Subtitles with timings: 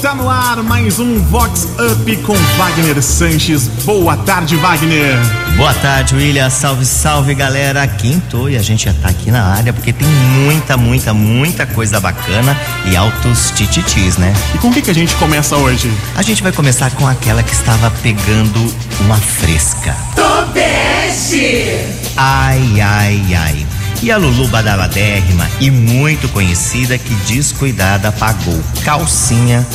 [0.00, 3.68] tá no ar mais um Vox Up com Wagner Sanches.
[3.84, 5.16] Boa tarde, Wagner.
[5.56, 6.50] Boa tarde, William.
[6.50, 7.86] Salve, salve, galera.
[7.86, 11.98] Quinto e a gente já tá aqui na área porque tem muita, muita, muita coisa
[11.98, 14.34] bacana e altos tititis, né?
[14.54, 15.90] E com o que, que a gente começa hoje?
[16.14, 19.96] A gente vai começar com aquela que estava pegando uma fresca.
[20.14, 21.78] Tobeste!
[22.16, 23.65] Ai, ai, ai.
[24.02, 29.66] E a Lulu badabadérrima e muito conhecida que descuidada pagou calcinha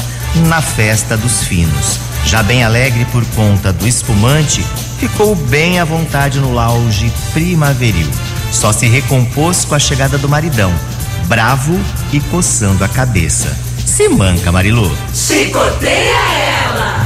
[0.48, 2.00] na festa dos finos.
[2.26, 4.64] Já bem alegre por conta do espumante,
[5.00, 8.10] ficou bem à vontade no lounge primaveril.
[8.52, 10.74] Só se recompôs com a chegada do maridão,
[11.26, 11.80] bravo
[12.14, 13.58] e coçando a cabeça.
[13.86, 14.96] Se manca, Marilu.
[15.14, 16.16] Chicoteia
[16.66, 17.06] ela!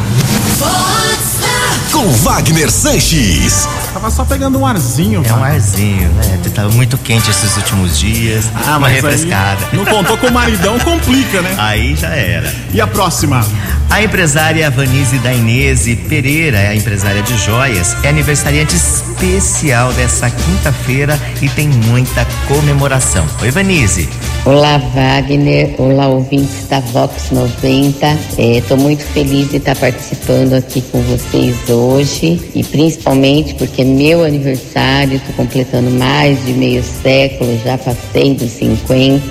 [1.92, 3.68] Com Wagner Sanches.
[3.95, 6.38] Tava só pegando um arzinho, É um arzinho, né?
[6.53, 8.44] Tava muito quente esses últimos dias.
[8.53, 9.66] Ah, uma mas refrescada.
[9.72, 11.56] aí não contou com o maridão, complica, né?
[11.58, 12.53] Aí já era.
[12.73, 13.45] E a próxima?
[13.89, 21.17] A empresária Vanise Dainese Pereira, é a empresária de joias, é aniversariante especial dessa quinta-feira
[21.42, 23.25] e tem muita comemoração.
[23.42, 24.09] Oi, Vanise.
[24.45, 25.73] Olá, Wagner.
[25.80, 28.17] Olá, ouvintes da Vox 90.
[28.38, 34.23] Estou muito feliz de estar participando aqui com vocês hoje e principalmente porque é meu
[34.23, 35.17] aniversário.
[35.17, 39.22] Estou completando mais de meio século, já passei dos 50,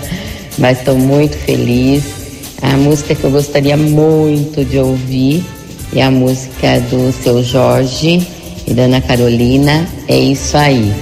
[0.58, 2.04] mas estou muito feliz.
[2.62, 5.44] A música que eu gostaria muito de ouvir
[5.94, 8.26] é a música do seu Jorge
[8.66, 9.86] e da Ana Carolina.
[10.08, 10.92] É isso aí.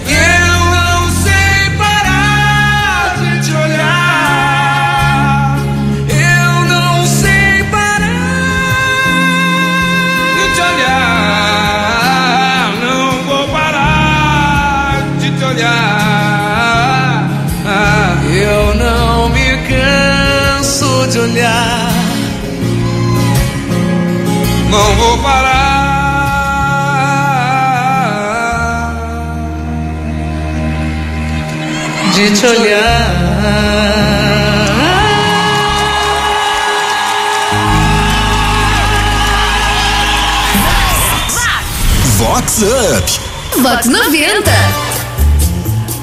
[25.24, 25.84] Parar
[32.14, 33.14] de te olhar.
[42.18, 43.60] Vox Up.
[43.62, 44.50] Vox 90.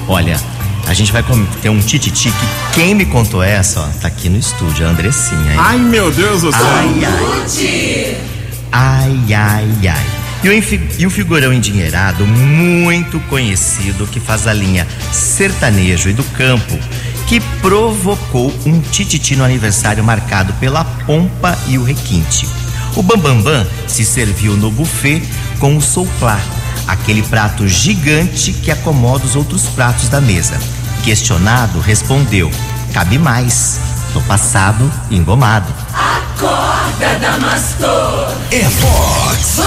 [0.08, 0.38] Olha,
[0.86, 1.24] a gente vai
[1.62, 5.52] ter um tititi que quem me contou essa, ó, tá aqui no estúdio, a Andressinha.
[5.52, 5.58] hein?
[5.58, 6.60] Ai, meu Deus do céu.
[6.62, 8.31] Ai, ai.
[8.72, 10.22] Ai, ai, ai.
[10.98, 16.76] E o, figurão endinheirado, muito conhecido, que faz a linha sertanejo e do campo,
[17.28, 22.48] que provocou um tititi no aniversário marcado pela pompa e o requinte.
[22.96, 25.22] O Bambambam se serviu no buffet
[25.60, 26.40] com o souplá,
[26.88, 30.58] aquele prato gigante que acomoda os outros pratos da mesa.
[31.04, 32.50] Questionado, respondeu:
[32.92, 33.78] cabe mais.
[34.12, 35.81] Tô passado engomado.
[35.92, 38.32] Acorda, Damastor.
[38.50, 39.60] É Vox.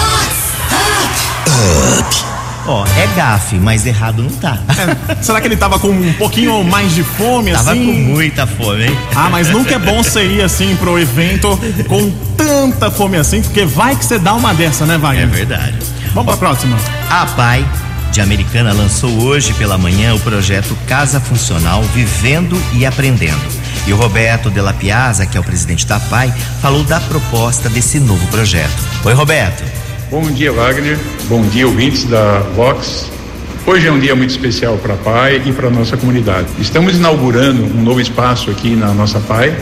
[2.67, 4.57] Ó, é gafe, mas errado não tá.
[5.07, 7.85] É, será que ele tava com um pouquinho mais de fome, Tava assim?
[7.85, 8.97] com muita fome, hein?
[9.15, 13.65] Ah, mas nunca é bom você ir assim pro evento com tanta fome assim, porque
[13.65, 15.27] vai que você dá uma dessa, né, É Wagner?
[15.27, 15.75] verdade.
[16.13, 16.75] Vamos pra próxima.
[17.09, 17.65] A PAI
[18.11, 23.41] de Americana lançou hoje pela manhã o projeto Casa Funcional Vivendo e Aprendendo.
[23.87, 27.69] E o Roberto de la Piazza, que é o presidente da PAI, falou da proposta
[27.69, 28.73] desse novo projeto.
[29.03, 29.63] Oi, Roberto.
[30.09, 30.97] Bom dia, Wagner.
[31.29, 33.11] Bom dia, ouvintes da Vox.
[33.63, 36.47] Hoje é um dia muito especial para a PAI e para a nossa comunidade.
[36.59, 39.55] Estamos inaugurando um novo espaço aqui na nossa PAI,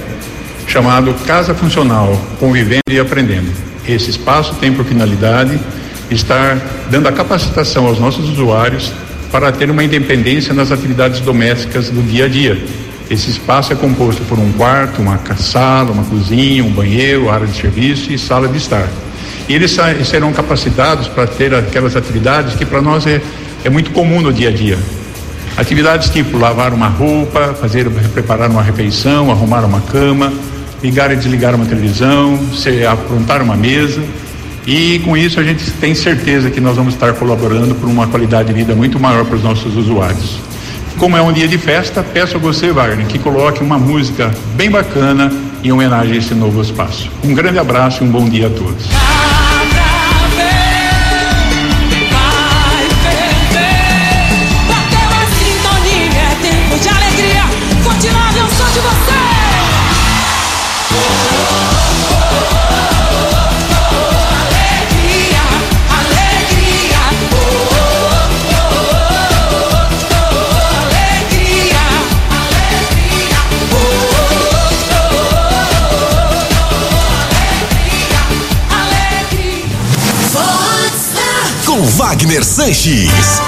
[0.67, 3.51] chamado Casa Funcional, Convivendo e Aprendendo.
[3.85, 5.59] Esse espaço tem por finalidade
[6.09, 6.57] estar
[6.89, 8.93] dando a capacitação aos nossos usuários
[9.29, 12.82] para ter uma independência nas atividades domésticas do dia a dia.
[13.09, 17.55] Esse espaço é composto por um quarto, uma sala, uma cozinha, um banheiro, área de
[17.55, 18.87] serviço e sala de estar.
[19.47, 23.21] E eles serão capacitados para ter aquelas atividades que para nós é,
[23.63, 24.77] é muito comum no dia a dia.
[25.57, 30.33] Atividades tipo lavar uma roupa, fazer, preparar uma refeição, arrumar uma cama,
[30.81, 34.01] ligar e desligar uma televisão, se, aprontar uma mesa.
[34.65, 38.47] E com isso a gente tem certeza que nós vamos estar colaborando por uma qualidade
[38.47, 40.52] de vida muito maior para os nossos usuários.
[40.97, 44.69] Como é um dia de festa, peço a você, Wagner, que coloque uma música bem
[44.69, 45.31] bacana
[45.63, 47.09] em homenagem a esse novo espaço.
[47.23, 49.12] Um grande abraço e um bom dia a todos.
[82.23, 83.41] Wagner Sanches.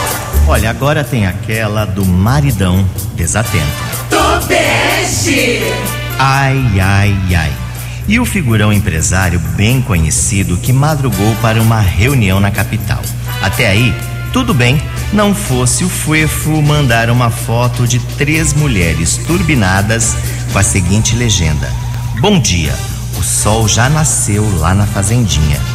[0.46, 2.86] Olha, agora tem aquela do maridão
[3.16, 3.64] desatento.
[4.10, 5.62] Topeste!
[6.20, 7.54] Ai, ai, ai.
[8.06, 13.02] E o figurão empresário bem conhecido que madrugou para uma reunião na capital.
[13.42, 13.96] Até aí,
[14.34, 14.82] tudo bem,
[15.14, 20.18] não fosse o Fuefo mandar uma foto de três mulheres turbinadas
[20.52, 21.72] com a seguinte legenda:
[22.20, 22.76] Bom dia,
[23.18, 25.75] o sol já nasceu lá na fazendinha.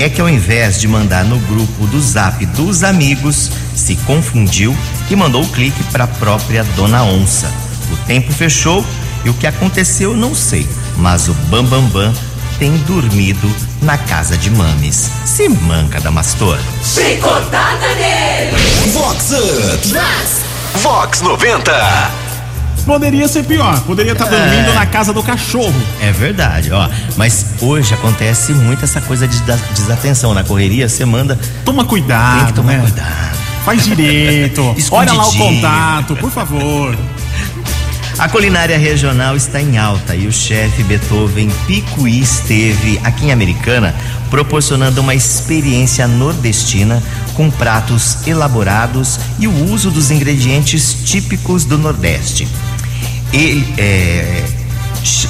[0.00, 4.74] É que ao invés de mandar no grupo do zap dos amigos, se confundiu
[5.10, 7.52] e mandou o clique para a própria Dona Onça.
[7.92, 8.82] O tempo fechou
[9.26, 10.66] e o que aconteceu não sei,
[10.96, 12.14] mas o Bambambam Bam Bam
[12.58, 15.10] tem dormido na casa de mames.
[15.26, 16.58] Se manca da Mastor.
[16.82, 18.56] Chicotada nele!
[18.92, 19.34] Vox.
[20.82, 22.19] Vox 90.
[22.90, 25.72] Poderia ser pior, poderia estar dormindo na casa do cachorro.
[26.00, 26.88] É verdade, ó.
[27.16, 29.40] Mas hoje acontece muito essa coisa de
[29.72, 30.34] desatenção.
[30.34, 31.38] Na correria, você manda.
[31.64, 32.80] Toma cuidado, Tem que tomar né?
[32.80, 33.38] cuidado.
[33.64, 34.74] Faz direito.
[34.90, 36.98] Olha lá o contato, por favor.
[38.18, 43.94] A culinária regional está em alta e o chefe Beethoven Picuí esteve aqui em Americana
[44.30, 47.02] proporcionando uma experiência nordestina
[47.34, 52.48] com pratos elaborados e o uso dos ingredientes típicos do Nordeste.
[53.32, 54.44] Ele é,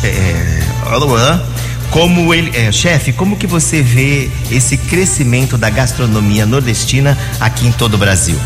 [0.05, 0.61] é,
[1.91, 7.73] como ele, é, chefe, como que você vê esse crescimento da gastronomia nordestina aqui em
[7.73, 8.39] todo o Brasil?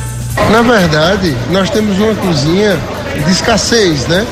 [0.50, 2.78] Na verdade, nós temos uma cozinha
[3.24, 4.26] de escassez, né?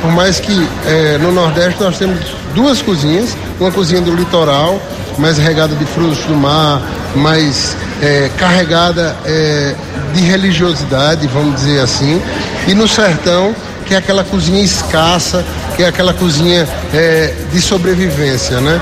[0.00, 2.20] Por mais que eh, no Nordeste nós temos
[2.54, 4.80] duas cozinhas, uma cozinha do litoral,
[5.18, 6.80] mais regada de frutos do mar,
[7.16, 9.74] mais eh, carregada eh,
[10.14, 12.22] de religiosidade, vamos dizer assim,
[12.68, 13.54] e no sertão,
[13.88, 15.44] que é aquela cozinha escassa,
[15.74, 18.80] que é aquela cozinha eh, de sobrevivência, né?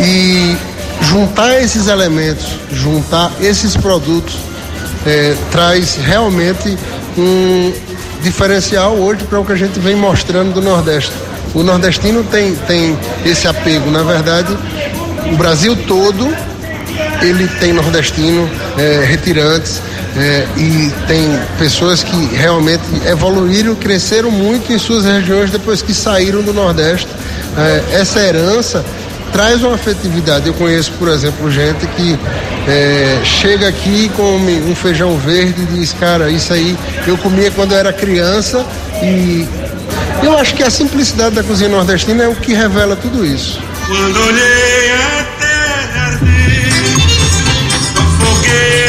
[0.00, 0.56] E
[1.02, 4.34] juntar esses elementos, juntar esses produtos
[5.06, 6.76] é, traz realmente
[7.16, 7.72] um
[8.22, 11.12] diferencial hoje para o que a gente vem mostrando do Nordeste.
[11.54, 14.56] O nordestino tem, tem esse apego, na verdade,
[15.32, 16.32] o Brasil todo
[17.22, 18.48] ele tem nordestino,
[18.78, 19.82] é, retirantes,
[20.16, 26.42] é, e tem pessoas que realmente evoluíram, cresceram muito em suas regiões depois que saíram
[26.42, 27.08] do Nordeste.
[27.56, 28.84] É, essa herança
[29.32, 30.48] traz uma afetividade.
[30.48, 32.18] Eu conheço, por exemplo, gente que
[32.68, 36.76] é, chega aqui e come um feijão verde e diz, cara, isso aí
[37.06, 38.64] eu comia quando eu era criança
[39.02, 39.46] e
[40.22, 43.60] eu acho que a simplicidade da cozinha nordestina é o que revela tudo isso.
[43.86, 46.72] Quando olhei a terra arder,
[47.96, 48.79] a fogueira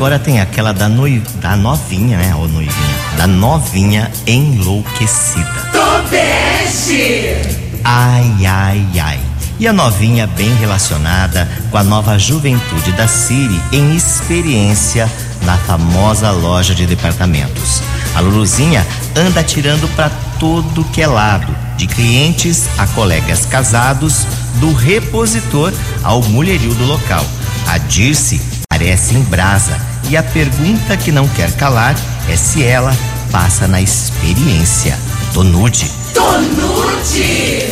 [0.00, 1.22] agora tem aquela da, noi...
[1.42, 2.34] da novinha, né?
[2.34, 2.96] Ou noivinha.
[3.18, 5.68] Da novinha enlouquecida.
[5.70, 7.36] Topeste!
[7.84, 9.20] Ai, ai, ai.
[9.58, 15.06] E a novinha bem relacionada com a nova juventude da Siri em experiência
[15.42, 17.82] na famosa loja de departamentos.
[18.14, 24.26] A Luluzinha anda tirando para todo que é lado, de clientes a colegas casados,
[24.60, 27.26] do repositor ao mulherio do local.
[27.66, 31.94] A Dirce parece em brasa e a pergunta que não quer calar
[32.28, 32.92] é se ela
[33.30, 34.98] passa na experiência.
[35.32, 35.88] Tô nude.
[36.12, 37.68] Tonude!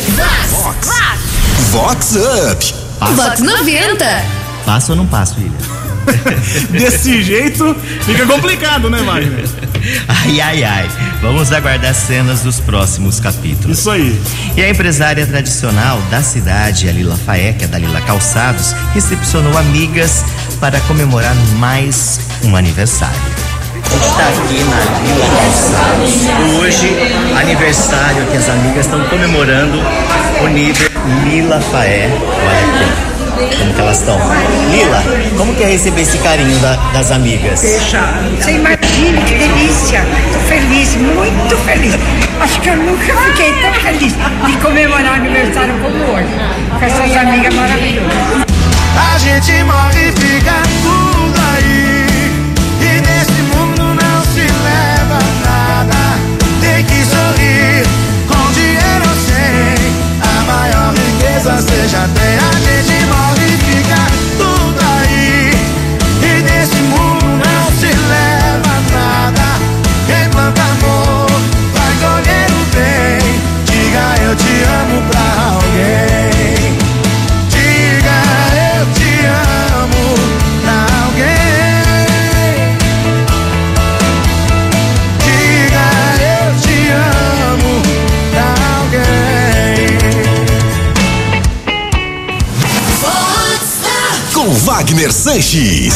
[1.71, 2.73] Vox Up.
[3.13, 4.05] Vox 90.
[4.65, 5.51] Passo ou não passo, William?
[6.71, 9.43] Desse jeito fica complicado, né, Wagner?
[10.07, 10.89] Ai, ai, ai.
[11.21, 13.79] Vamos aguardar cenas dos próximos capítulos.
[13.79, 14.19] Isso aí.
[14.55, 19.57] E a empresária tradicional da cidade, a Lila Faé, que é da Lila Calçados, recepcionou
[19.57, 20.23] amigas
[20.59, 23.19] para comemorar mais um aniversário.
[23.73, 26.59] A gente está aqui na Lila Calçados.
[26.59, 26.89] Hoje,
[27.39, 29.79] aniversário que as amigas estão comemorando
[30.43, 30.89] o nível
[31.25, 32.09] Lila Faé.
[32.09, 33.18] Olha aqui.
[33.57, 34.17] Como que elas estão?
[34.71, 35.03] Lila,
[35.37, 37.59] como que é receber esse carinho da- das amigas?
[37.59, 40.05] Você imagina que delícia.
[40.33, 41.95] Tô feliz, muito feliz.
[42.41, 44.13] Acho que eu nunca fiquei tão feliz
[44.45, 46.27] de comemorar aniversário como hoje.
[46.77, 48.45] Com essas amigas maravilhosas.
[49.13, 50.53] A gente morre e fica
[50.83, 52.31] tudo aí.
[52.81, 55.95] E nesse mundo não se leva nada.
[56.61, 57.83] Tem que sorrir,
[58.27, 59.79] com dinheiro sem.
[60.21, 62.07] A maior riqueza você já
[94.79, 95.93] Wagner Sanches.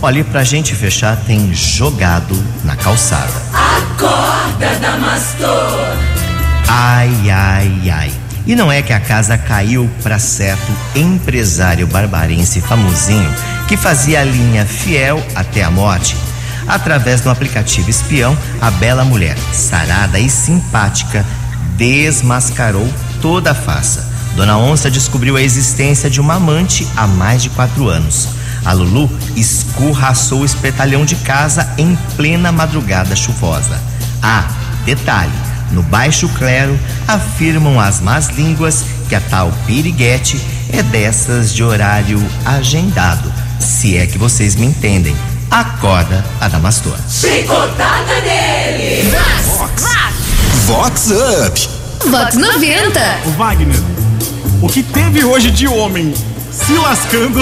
[0.00, 3.30] Olha, e pra gente fechar, tem jogado na calçada.
[3.52, 5.94] Acorda, Damastor.
[6.66, 8.12] Ai, ai, ai.
[8.46, 13.30] E não é que a casa caiu para certo empresário barbarense famosinho
[13.68, 16.16] que fazia a linha fiel até a morte.
[16.66, 21.22] Através do aplicativo espião, a bela mulher, sarada e simpática,
[21.76, 22.88] desmascarou
[23.20, 24.13] toda a farsa.
[24.36, 28.28] Dona Onça descobriu a existência de uma amante há mais de quatro anos.
[28.64, 33.80] A Lulu escorraçou o espetalhão de casa em plena madrugada chuvosa.
[34.22, 34.48] Ah,
[34.84, 35.32] detalhe:
[35.70, 40.40] no baixo clero afirmam as más línguas que a tal piriguete
[40.72, 43.32] é dessas de horário agendado.
[43.60, 45.16] Se é que vocês me entendem.
[45.50, 46.96] Acorda, Adamastor.
[47.08, 49.10] Chicotada nele.
[50.66, 51.68] Vox Up.
[52.10, 53.00] Vox 90.
[53.26, 53.76] O Wagner,
[54.62, 56.12] o que teve hoje de homem
[56.50, 57.40] se lascando.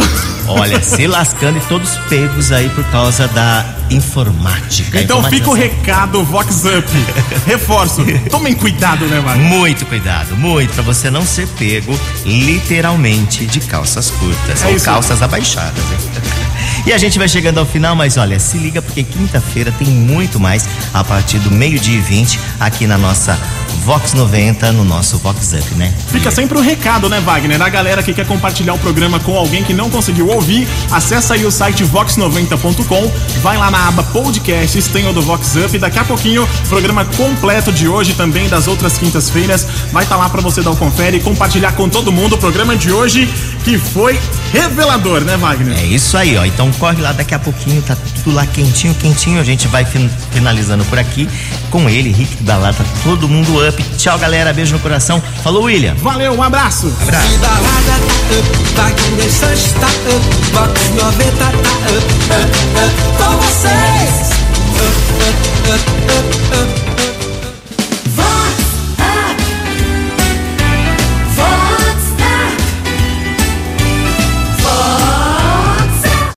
[0.48, 5.00] Olha, se lascando e todos pegos aí por causa da informática.
[5.00, 5.78] Então fica o informatização.
[5.86, 6.88] recado Vox Up.
[7.46, 9.46] Reforço, tomem cuidado, né, Wagner?
[9.48, 14.84] Muito cuidado, muito, pra você não ser pego literalmente de calças curtas É ou isso.
[14.84, 15.78] calças abaixadas.
[15.92, 16.11] hein?
[16.84, 20.40] E a gente vai chegando ao final, mas olha, se liga porque quinta-feira tem muito
[20.40, 23.38] mais a partir do meio-dia e 20 aqui na nossa
[23.84, 25.92] Vox 90, no nosso Vox Up, né?
[26.08, 27.60] Fica sempre o recado, né, Wagner?
[27.60, 31.44] A galera que quer compartilhar o programa com alguém que não conseguiu ouvir, acessa aí
[31.44, 33.10] o site vox90.com,
[33.40, 37.72] vai lá na aba podcasts, tem o do Vox Up, daqui a pouquinho, programa completo
[37.72, 41.20] de hoje também das outras quintas-feiras, vai estar lá pra você dar o confere e
[41.20, 43.28] compartilhar com todo mundo o programa de hoje,
[43.64, 44.18] que foi
[44.52, 45.78] revelador, né, Wagner?
[45.78, 46.44] É isso aí, ó.
[46.44, 49.40] Então corre lá daqui a pouquinho, tá tudo lá quentinho, quentinho.
[49.40, 51.28] A gente vai fin finalizando por aqui
[51.70, 53.82] com ele, Rick Balata, todo mundo up.
[53.96, 54.52] Tchau, galera.
[54.52, 55.22] Beijo no coração.
[55.42, 55.94] Falou, William.
[55.94, 56.92] Valeu, um abraço.
[57.02, 57.38] Abraço.
[63.18, 64.32] Com vocês.